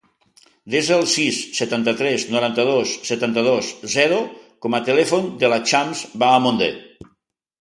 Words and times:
Desa 0.75 0.95
el 1.01 1.03
sis, 1.15 1.41
setanta-tres, 1.57 2.25
noranta-dos, 2.35 2.93
setanta-dos, 3.09 3.69
zero 3.97 4.19
com 4.67 4.79
a 4.79 4.81
telèfon 4.89 5.29
de 5.45 5.53
la 5.55 5.61
Chams 5.71 6.03
Bahamonde. 6.25 6.73